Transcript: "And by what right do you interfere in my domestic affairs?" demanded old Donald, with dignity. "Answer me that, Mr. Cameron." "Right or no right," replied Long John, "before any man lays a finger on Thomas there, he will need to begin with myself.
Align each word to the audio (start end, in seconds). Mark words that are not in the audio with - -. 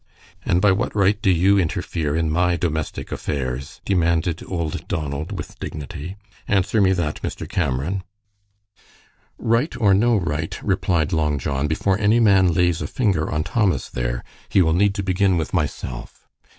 "And 0.43 0.63
by 0.63 0.71
what 0.71 0.95
right 0.95 1.21
do 1.21 1.29
you 1.29 1.59
interfere 1.59 2.15
in 2.15 2.31
my 2.31 2.55
domestic 2.57 3.11
affairs?" 3.11 3.81
demanded 3.85 4.43
old 4.47 4.87
Donald, 4.87 5.31
with 5.31 5.59
dignity. 5.59 6.15
"Answer 6.47 6.81
me 6.81 6.91
that, 6.93 7.21
Mr. 7.21 7.47
Cameron." 7.47 8.01
"Right 9.37 9.77
or 9.77 9.93
no 9.93 10.15
right," 10.17 10.57
replied 10.63 11.13
Long 11.13 11.37
John, 11.37 11.67
"before 11.67 11.99
any 11.99 12.19
man 12.19 12.51
lays 12.51 12.81
a 12.81 12.87
finger 12.87 13.29
on 13.31 13.43
Thomas 13.43 13.89
there, 13.89 14.23
he 14.49 14.63
will 14.63 14.73
need 14.73 14.95
to 14.95 15.03
begin 15.03 15.37
with 15.37 15.53
myself. 15.53 16.27